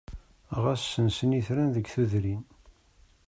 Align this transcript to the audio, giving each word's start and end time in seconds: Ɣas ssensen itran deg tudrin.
Ɣas 0.63 0.81
ssensen 0.85 1.37
itran 1.39 1.69
deg 1.75 1.85
tudrin. 1.93 2.41